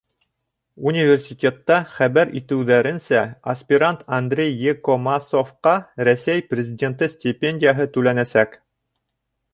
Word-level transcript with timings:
Университетта 0.91 1.75
хәбәр 1.97 2.31
итеүҙәренсә, 2.39 3.21
аспирант 3.53 4.03
Андрей 4.19 4.57
Екомасовҡа 4.71 5.75
Рәсәй 6.09 6.47
Президенты 6.55 7.13
стипендияһы 7.17 7.91
түләнәсәк. 7.99 8.59